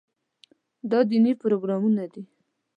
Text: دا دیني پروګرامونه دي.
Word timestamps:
دا 0.89 0.99
دیني 1.09 1.33
پروګرامونه 1.41 2.03
دي. 2.13 2.23